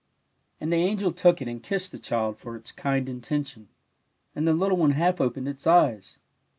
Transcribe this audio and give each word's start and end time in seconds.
And 0.59 0.73
the 0.73 0.77
angel 0.77 1.11
took 1.11 1.43
it 1.43 1.47
and 1.47 1.61
kissed 1.61 1.91
the 1.91 1.99
child 1.99 2.39
for 2.39 2.55
its 2.55 2.71
kind 2.71 3.07
intention, 3.07 3.69
and 4.33 4.47
the 4.47 4.53
little 4.55 4.77
one 4.79 4.93
half 4.93 5.21
opened 5.21 5.47
its 5.47 5.67
eyes. 5.67 6.17